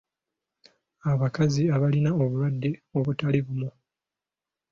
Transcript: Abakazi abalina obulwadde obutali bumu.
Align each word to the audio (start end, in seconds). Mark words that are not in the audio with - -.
Abakazi 1.11 1.63
abalina 1.75 2.09
obulwadde 2.21 2.69
obutali 2.97 3.39
bumu. 3.45 3.69